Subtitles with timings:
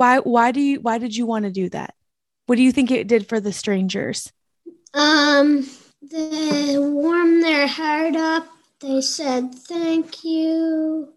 [0.00, 1.92] Why why do you why did you want to do that?
[2.46, 4.32] What do you think it did for the strangers?
[4.94, 5.68] Um,
[6.00, 8.48] they warmed their heart up.
[8.80, 11.12] They said thank you.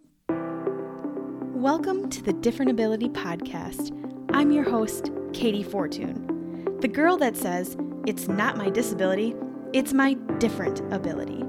[1.55, 3.97] Welcome to the Different Ability Podcast.
[4.33, 9.33] I'm your host, Katey Fortun, the girl that says, It's not my disability,
[9.71, 11.41] it's my different ability.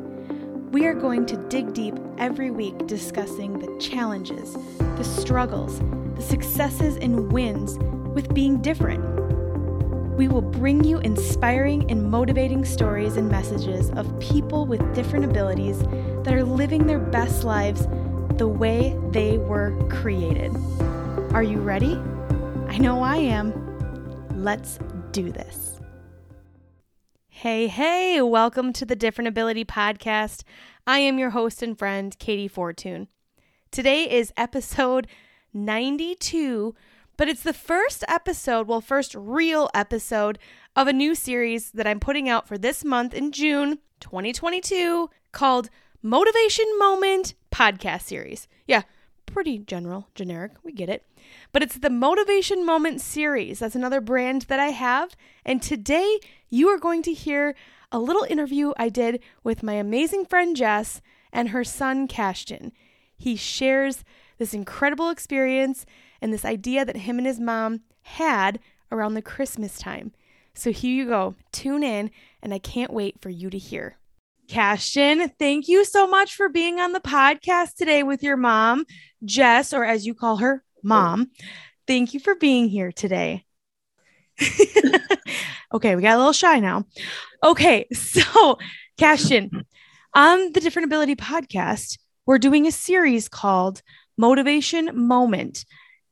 [0.70, 5.80] We are going to dig deep every week discussing the challenges, the struggles,
[6.16, 7.78] the successes, and wins
[8.14, 9.02] with being different.
[10.16, 15.80] We will bring you inspiring and motivating stories and messages of people with different abilities
[16.22, 17.86] that are living their best lives
[18.36, 20.54] the way they were created.
[21.32, 21.96] Are you ready?
[22.68, 23.52] I know I am.
[24.30, 24.78] Let's
[25.10, 25.80] do this.
[27.28, 30.44] Hey, hey, welcome to the Different Ability Podcast.
[30.86, 33.08] I am your host and friend, Katey Fortun.
[33.70, 35.08] Today is episode
[35.54, 36.74] 92
[37.16, 40.38] but it's the first episode, well, first real episode
[40.74, 45.70] of a new series that I'm putting out for this month in June 2022 called
[46.02, 48.48] Motivation Moment Podcast Series.
[48.66, 48.82] Yeah,
[49.26, 51.04] pretty general, generic, we get it.
[51.52, 53.60] But it's the Motivation Moment series.
[53.60, 55.14] That's another brand that I have.
[55.44, 56.18] And today
[56.50, 57.54] you are going to hear
[57.92, 61.00] a little interview I did with my amazing friend Jess
[61.32, 62.72] and her son Cashton.
[63.16, 64.02] He shares
[64.38, 65.86] this incredible experience
[66.20, 68.60] and this idea that him and his mom had
[68.90, 70.12] around the Christmas time.
[70.54, 71.34] So here you go.
[71.52, 72.10] Tune in,
[72.42, 73.98] and I can't wait for you to hear.
[74.46, 78.84] Cashton, thank you so much for being on the podcast today with your mom,
[79.24, 81.30] Jess, or as you call her, mom.
[81.86, 83.44] Thank you for being here today.
[85.74, 86.84] okay, we got a little shy now.
[87.42, 88.58] Okay, so
[88.98, 89.50] Cashton,
[90.14, 93.82] on the Different Ability podcast, we're doing a series called
[94.16, 95.64] Motivation Moment.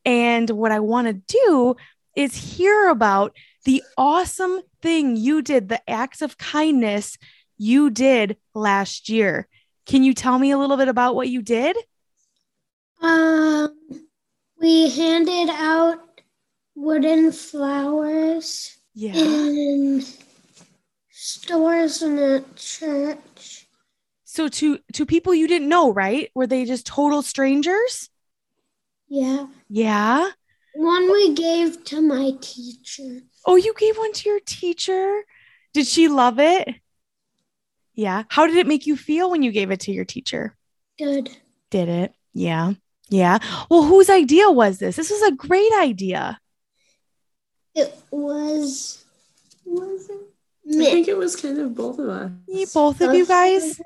[0.05, 1.77] And what I want to do
[2.17, 7.17] is hear about the awesome thing you did, the acts of kindness
[7.57, 9.47] you did last year.
[9.87, 11.77] Can you tell me a little bit about what you did?
[13.01, 13.75] Um,
[14.61, 16.01] we handed out
[16.75, 19.15] wooden flowers Yeah.
[19.15, 20.05] in
[21.11, 23.19] stores and at church.
[24.33, 26.31] So to to people you didn't know, right?
[26.35, 28.09] Were they just total strangers?
[29.07, 29.49] Yeah.
[29.69, 30.31] Yeah.
[30.75, 33.21] One we gave to my teacher.
[33.45, 35.21] Oh, you gave one to your teacher?
[35.75, 36.67] Did she love it?
[37.93, 38.23] Yeah.
[38.31, 40.57] How did it make you feel when you gave it to your teacher?
[40.99, 41.29] Good.
[41.69, 42.15] Did it?
[42.33, 42.73] Yeah.
[43.11, 43.39] Yeah.
[43.69, 44.97] Well, whose idea was this?
[44.97, 46.41] This was a great idea.
[47.75, 49.05] It was.
[49.67, 50.33] Was it?
[50.71, 52.31] I think it was kind of both of us.
[52.47, 53.81] You, both of you guys,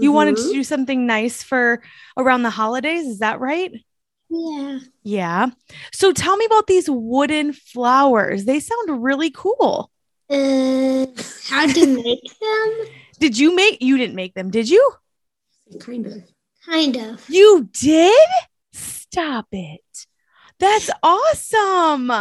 [0.00, 1.82] you wanted to do something nice for
[2.16, 3.06] around the holidays.
[3.06, 3.72] Is that right?
[4.30, 4.78] Yeah.
[5.02, 5.46] Yeah.
[5.92, 8.44] So tell me about these wooden flowers.
[8.44, 9.90] They sound really cool.
[10.30, 11.06] Uh,
[11.48, 12.86] how to make them?
[13.18, 14.92] Did you make you didn't make them, did you?
[15.80, 16.22] Kind of.
[16.64, 17.28] Kind of.
[17.28, 18.28] You did?
[18.72, 20.06] Stop it.
[20.60, 22.12] That's awesome.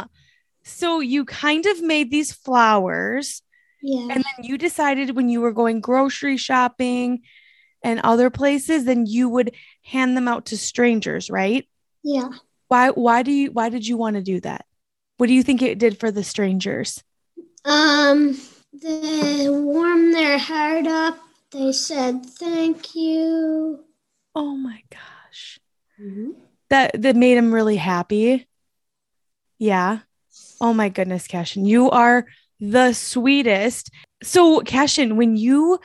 [0.63, 3.41] So you kind of made these flowers
[3.81, 4.01] Yeah.
[4.09, 7.21] and then you decided when you were going grocery shopping
[7.83, 11.67] and other places then you would hand them out to strangers, right?
[12.03, 12.29] Yeah.
[12.67, 14.65] Why why do you why did you want to do that?
[15.17, 17.03] What do you think it did for the strangers?
[17.65, 18.37] Um,
[18.73, 21.17] they warmed their heart up.
[21.51, 23.83] They said thank you.
[24.35, 25.59] Oh my gosh.
[25.99, 26.35] Mhm.
[26.69, 28.47] That that made them really happy.
[29.57, 29.99] Yeah.
[30.59, 31.65] Oh my goodness, Cashton.
[31.65, 32.25] You are
[32.59, 33.91] the sweetest.
[34.23, 35.79] So, Cashton, when you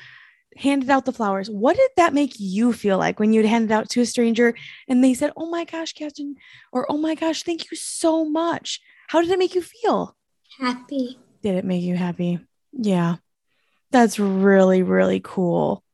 [0.56, 3.88] handed out the flowers, what did that make you feel like when you'd handed out
[3.90, 4.54] to a stranger
[4.88, 6.36] and they said, Oh my gosh, Captain,
[6.72, 8.80] or Oh my gosh, thank you so much?
[9.08, 10.16] How did it make you feel?
[10.58, 11.18] Happy.
[11.42, 12.40] Did it make you happy?
[12.72, 13.16] Yeah.
[13.90, 15.84] That's really, really cool.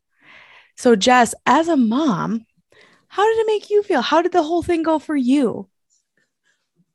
[0.77, 2.47] So, Jess, as a mom,
[3.09, 4.03] how did it make you feel?
[4.03, 5.69] How did the whole thing go for you?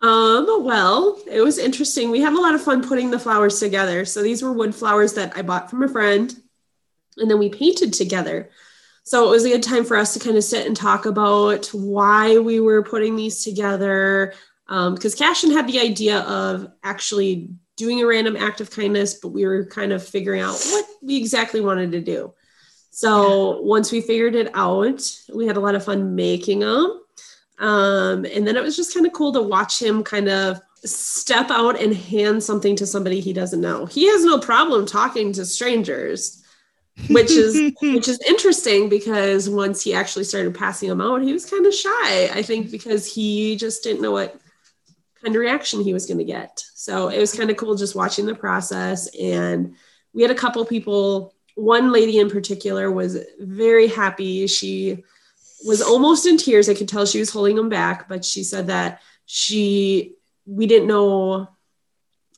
[0.01, 2.11] Um, well, it was interesting.
[2.11, 4.03] We had a lot of fun putting the flowers together.
[4.05, 6.33] So these were wood flowers that I bought from a friend,
[7.17, 8.49] and then we painted together.
[9.03, 11.67] So it was a good time for us to kind of sit and talk about
[11.67, 14.33] why we were putting these together.
[14.67, 19.45] Because Cashton had the idea of actually doing a random act of kindness, but we
[19.45, 22.33] were kind of figuring out what we exactly wanted to do.
[22.91, 25.01] So once we figured it out,
[25.33, 27.01] we had a lot of fun making them.
[27.59, 31.49] Um, and then it was just kind of cool to watch him kind of step
[31.49, 33.85] out and hand something to somebody he doesn't know.
[33.85, 36.42] He has no problem talking to strangers,
[37.09, 41.49] which is which is interesting because once he actually started passing them out, he was
[41.49, 42.29] kind of shy.
[42.33, 44.39] I think because he just didn't know what
[45.23, 46.63] kind of reaction he was going to get.
[46.75, 49.07] So it was kind of cool just watching the process.
[49.19, 49.75] And
[50.13, 54.47] we had a couple people, one lady in particular was very happy.
[54.47, 55.03] She
[55.65, 56.67] was almost in tears.
[56.67, 60.15] I could tell she was holding them back, but she said that she,
[60.45, 61.47] we didn't know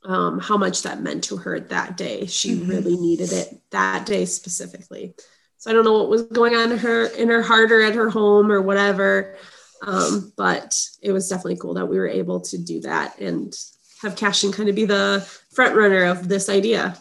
[0.05, 2.25] um, how much that meant to her that day.
[2.27, 2.69] She mm-hmm.
[2.69, 5.15] really needed it that day specifically.
[5.57, 7.95] So I don't know what was going on in her in her heart or at
[7.95, 9.35] her home or whatever.
[9.81, 13.53] Um, but it was definitely cool that we were able to do that and
[14.01, 16.97] have Cashton kind of be the front runner of this idea.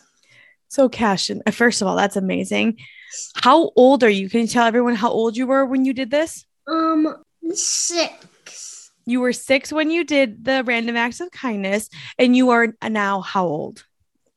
[0.68, 2.78] So Cashton, uh, first of all, that's amazing.
[3.36, 4.28] How old are you?
[4.28, 6.44] Can you tell everyone how old you were when you did this?
[6.66, 7.22] Um,
[7.52, 8.12] six.
[9.06, 13.20] You were six when you did the random acts of kindness, and you are now
[13.20, 13.84] how old?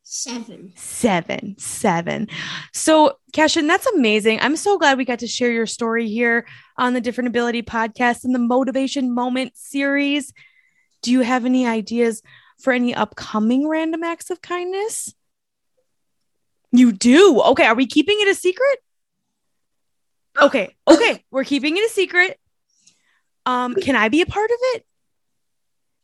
[0.04, 0.72] Seven.
[0.76, 1.58] Seven.
[1.58, 2.28] Seven.
[2.74, 4.40] So, Cashton, that's amazing.
[4.40, 6.48] I'm so glad we got to share your story here
[6.78, 10.32] on the Different Ability podcast and the Motivation Moment series.
[11.02, 12.22] Do you have any ideas
[12.60, 15.14] for any upcoming random acts of kindness?
[16.72, 17.42] You do?
[17.42, 17.66] Okay.
[17.66, 18.80] Are we keeping it a secret?
[20.42, 20.76] Okay.
[20.88, 21.24] Okay.
[21.32, 22.40] We're keeping it a secret.
[23.48, 24.86] Um, can I be a part of it?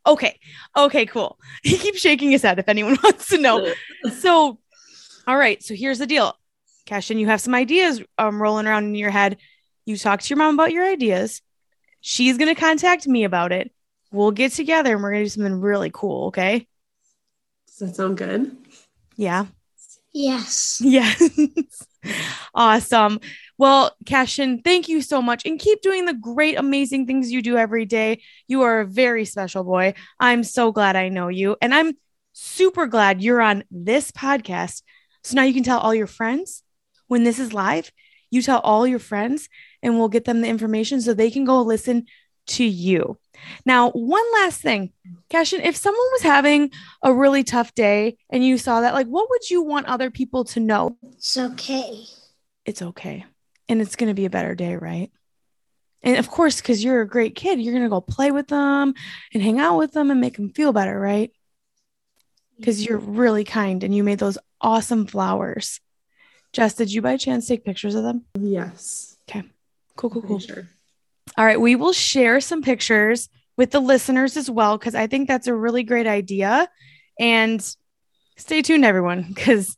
[0.07, 0.39] Okay.
[0.75, 1.37] Okay, cool.
[1.63, 3.71] He keeps shaking his head if anyone wants to know.
[4.19, 4.59] So,
[5.27, 5.61] all right.
[5.61, 6.37] So here's the deal.
[6.85, 9.37] Cashton, you have some ideas um, rolling around in your head.
[9.85, 11.41] You talk to your mom about your ideas.
[12.01, 13.71] She's going to contact me about it.
[14.11, 16.27] We'll get together and we're going to do something really cool.
[16.27, 16.67] Okay.
[17.67, 18.55] Does that sound good?
[19.15, 19.45] Yeah.
[20.13, 20.81] Yes.
[20.83, 21.21] Yes.
[22.53, 23.19] awesome.
[23.57, 27.55] Well, Cashton, thank you so much and keep doing the great, amazing things you do
[27.55, 28.21] every day.
[28.47, 29.93] You are a very special boy.
[30.19, 31.55] I'm so glad I know you.
[31.61, 31.93] And I'm
[32.33, 34.81] super glad you're on this podcast.
[35.23, 36.63] So now you can tell all your friends
[37.07, 37.91] when this is live.
[38.31, 39.47] You tell all your friends,
[39.83, 42.07] and we'll get them the information so they can go listen
[42.47, 43.19] to you.
[43.63, 44.91] Now, one last thing,
[45.29, 46.71] Cashton, if someone was having
[47.03, 50.45] a really tough day and you saw that, like, what would you want other people
[50.45, 50.97] to know?
[51.03, 52.05] It's okay.
[52.65, 53.25] It's okay
[53.73, 55.11] and it's going to be a better day, right?
[56.03, 58.93] And of course, because you're a great kid, you're going to go play with them
[59.33, 61.31] and hang out with them and make them feel better, right?
[62.59, 63.15] Because you're mm-hmm.
[63.15, 65.79] really kind and you made those awesome flowers.
[66.51, 68.25] Jess, did you by chance take pictures of them?
[68.39, 69.17] Yes.
[69.27, 69.43] Okay.
[69.95, 70.39] Cool, cool, cool.
[70.39, 70.67] Sure.
[71.37, 71.59] All right.
[71.59, 73.27] We will share some pictures
[73.57, 76.69] with the listeners as well, because I think that's a really great idea.
[77.19, 77.59] And
[78.37, 79.77] stay tuned, everyone, because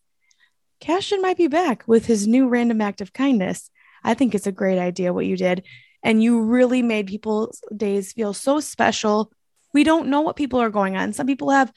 [0.79, 3.69] Cashton might be back with his new random act of kindness.
[4.05, 5.63] I think it's a great idea what you did.
[6.03, 9.31] And you really made people's days feel so special.
[9.73, 11.13] We don't know what people are going on.
[11.13, 11.73] Some people have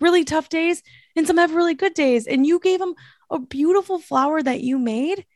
[0.00, 0.82] really tough days
[1.14, 2.26] and some have really good days.
[2.26, 2.94] And you gave them
[3.30, 5.26] a beautiful flower that you made.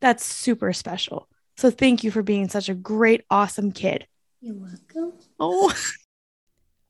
[0.00, 1.28] That's super special.
[1.56, 4.06] So thank you for being such a great, awesome kid.
[4.40, 5.14] You're welcome.
[5.40, 5.74] Oh,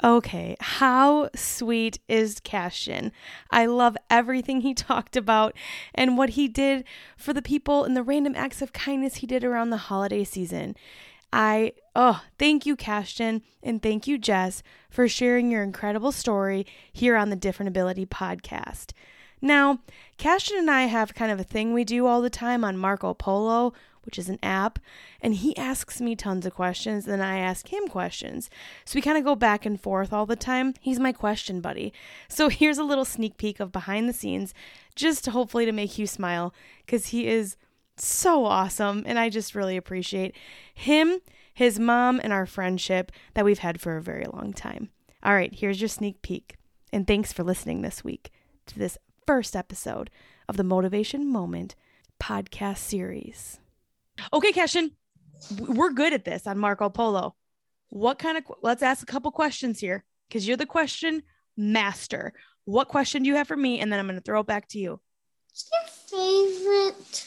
[0.03, 3.11] Okay, how sweet is Cashton?
[3.51, 5.55] I love everything he talked about
[5.93, 6.85] and what he did
[7.17, 10.77] for the people and the random acts of kindness he did around the holiday season.
[11.33, 17.17] I, oh, thank you, Cashton, and thank you, Jess, for sharing your incredible story here
[17.17, 18.93] on the Different Ability podcast.
[19.41, 19.81] Now,
[20.17, 23.15] Cashton and I have kind of a thing we do all the time on Marco
[23.15, 23.73] Polo
[24.09, 24.79] which is an app,
[25.21, 28.49] and he asks me tons of questions, and I ask him questions.
[28.87, 30.73] So we kind of go back and forth all the time.
[30.81, 31.93] He's my question buddy.
[32.27, 34.55] So here's a little sneak peek of behind the scenes,
[34.95, 36.55] just hopefully to make you smile,
[36.87, 37.59] because he is
[37.99, 40.35] so awesome, and I just really appreciate
[40.73, 41.19] him,
[41.53, 44.89] his mom, and our friendship that we've had for a very long time.
[45.23, 46.57] All right, here's your sneak peek,
[46.95, 48.31] and thanks for listening this week
[48.69, 48.97] to this
[49.27, 50.09] first episode
[50.49, 51.75] of the Motivation Moment
[52.19, 53.61] podcast series.
[54.33, 54.91] Okay, Cashton,
[55.59, 57.35] we're good at this on Marco Polo.
[57.91, 61.23] What kind of, let's ask a couple questions here because you're the question
[61.57, 62.33] master.
[62.65, 63.81] What question do you have for me?
[63.81, 65.01] And then I'm going to throw it back to you.
[65.51, 67.27] What's your favorite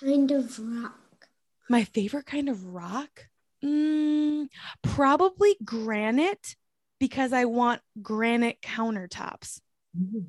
[0.00, 1.28] kind of rock?
[1.68, 3.26] My favorite kind of rock?
[3.64, 4.48] Mm,
[4.82, 6.56] probably granite
[6.98, 9.60] because I want granite countertops.
[9.98, 10.20] Mm-hmm.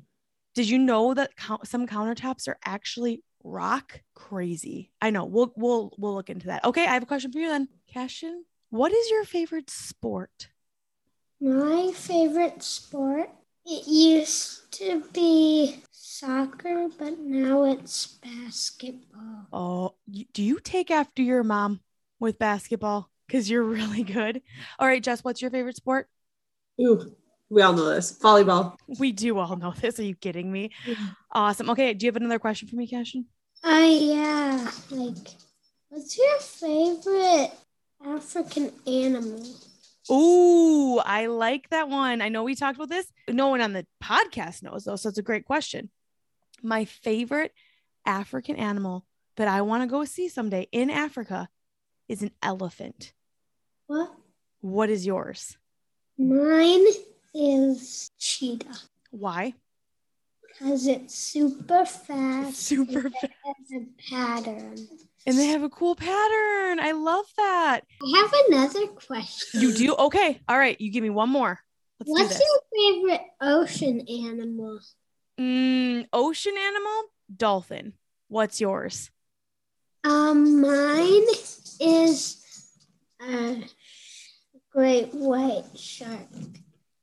[0.54, 1.30] Did you know that
[1.64, 4.90] some countertops are actually rock crazy.
[5.00, 5.24] I know.
[5.24, 6.64] We'll we'll we'll look into that.
[6.64, 7.68] Okay, I have a question for you then.
[7.86, 10.48] Cashton, what is your favorite sport?
[11.40, 13.30] My favorite sport
[13.64, 19.46] it used to be soccer, but now it's basketball.
[19.52, 19.94] Oh,
[20.32, 21.80] do you take after your mom
[22.18, 23.10] with basketball?
[23.26, 24.42] Because you're really good.
[24.78, 26.08] All right, Jess, what's your favorite sport?
[26.80, 27.14] Ooh,
[27.52, 28.18] we all know this.
[28.18, 28.76] Volleyball.
[28.98, 30.00] We do all know this.
[30.00, 30.70] Are you kidding me?
[31.30, 31.68] Awesome.
[31.70, 31.92] Okay.
[31.92, 33.26] Do you have another question for me, Cashton?
[33.62, 34.70] Uh, yeah.
[34.90, 35.28] Like,
[35.90, 37.50] what's your favorite
[38.04, 39.46] African animal?
[40.10, 42.22] Ooh, I like that one.
[42.22, 43.06] I know we talked about this.
[43.28, 45.90] No one on the podcast knows though, so it's a great question.
[46.62, 47.52] My favorite
[48.06, 49.04] African animal
[49.36, 51.48] that I want to go see someday in Africa
[52.08, 53.12] is an elephant.
[53.86, 54.12] What?
[54.60, 55.56] What is yours?
[56.18, 56.84] Mine
[57.34, 58.78] is cheetah
[59.10, 59.54] Why?
[60.62, 62.56] because it's super fast.
[62.56, 63.26] Super fast.
[63.74, 64.76] a pattern.
[65.26, 66.80] And they have a cool pattern.
[66.80, 67.80] I love that.
[68.02, 69.60] I have another question.
[69.60, 69.94] You do?
[69.94, 70.40] Okay.
[70.48, 70.80] All right.
[70.80, 71.58] You give me one more.
[72.00, 74.80] Let's What's your favorite ocean animal?
[75.38, 77.02] Mm, ocean animal,
[77.34, 77.92] dolphin.
[78.28, 79.10] What's yours?
[80.04, 81.22] Um, mine
[81.80, 82.44] is
[83.20, 83.62] a
[84.72, 86.18] great white shark.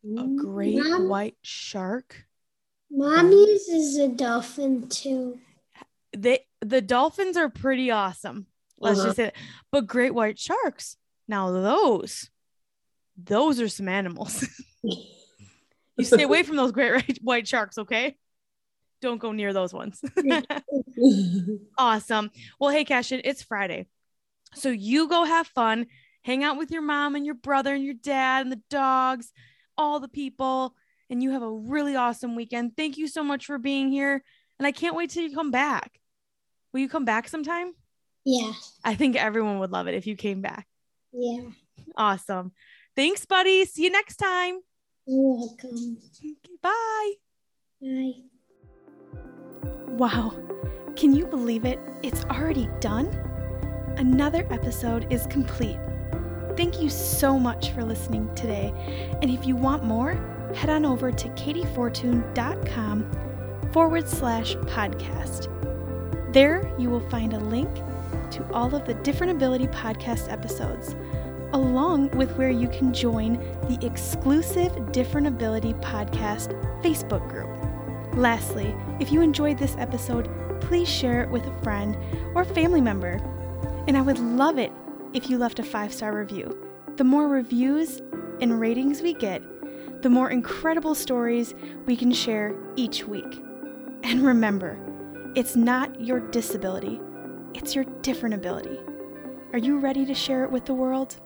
[0.06, 2.26] A great Mom- white shark.
[2.92, 5.40] Mommy's is a dolphin too.
[6.16, 8.48] They the dolphins are pretty awesome.
[8.80, 9.08] Let's Uh-huh.
[9.10, 9.36] just say that.
[9.72, 10.98] But great white sharks.
[11.28, 12.30] Now those,
[13.18, 14.44] those are some animals.
[14.84, 18.18] you stay away from those great white- white sharks, okay?
[19.02, 20.02] Don't go near those ones.
[21.78, 22.32] awesome.
[22.60, 23.88] Well, hey, Cashton, it's Friday.
[24.56, 25.88] So you go have fun,
[26.24, 29.32] hang out with your mom and your brother and your dad and the dogs,
[29.80, 30.76] all the people,
[31.10, 32.76] and you have a really awesome weekend.
[32.78, 34.24] Thank you so much for being here.
[34.60, 36.00] And I can't wait till you come back.
[36.74, 37.74] Will you come back sometime?
[38.26, 38.52] Yeah,
[38.84, 40.68] I think everyone would love it if you came back.
[41.14, 41.50] yeah.
[41.96, 42.52] Awesome.
[42.96, 43.66] Thanks, buddy.
[43.66, 44.60] See you next time.
[45.08, 45.98] You're welcome.
[46.18, 47.14] Okay, bye.
[47.82, 48.12] Bye.
[49.88, 50.34] Wow.
[50.96, 51.80] Can you believe it?
[52.04, 53.08] It's already done?
[53.98, 55.80] Another episode is complete.
[56.60, 58.74] Thank you so much for listening today.
[59.22, 60.16] And if you want more,
[60.54, 65.48] head on over to kateyfortun.com forward slash podcast.
[66.34, 67.74] There you will find a link
[68.32, 70.98] to all of the Different Ability podcast episodes,
[71.54, 73.36] along with where you can join
[73.70, 76.50] the exclusive Different Ability podcast
[76.84, 77.48] Facebook group.
[78.18, 81.98] Lastly, if you enjoyed this episode, please share it with a friend
[82.36, 83.14] or family member.
[83.88, 84.74] And I would love it
[85.14, 86.56] if you left a five star review.
[86.98, 88.02] The more reviews
[88.42, 89.42] and ratings we get,
[90.02, 91.54] the more incredible stories
[91.86, 93.42] we can share each week.
[94.04, 94.80] And remember,
[95.36, 97.00] it's not your disability,
[97.54, 98.80] it's your different ability.
[99.52, 101.20] Are you ready to share it with the world?